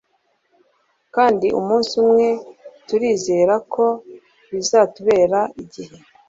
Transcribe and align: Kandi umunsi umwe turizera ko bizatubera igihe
Kandi 1.15 1.47
umunsi 1.59 1.91
umwe 2.03 2.27
turizera 2.87 3.55
ko 3.73 3.85
bizatubera 4.53 5.39
igihe 5.63 5.95